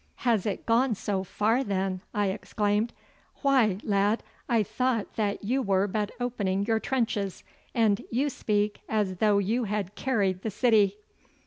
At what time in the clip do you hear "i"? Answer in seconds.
2.11-2.29, 4.49-4.63